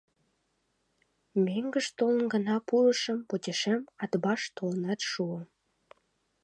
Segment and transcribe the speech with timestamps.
[1.45, 5.39] Мӧҥгыш толын гына пурышым, почешем Атбаш толынат шуо.